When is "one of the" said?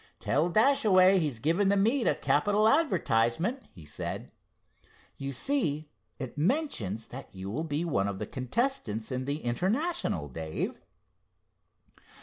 7.85-8.25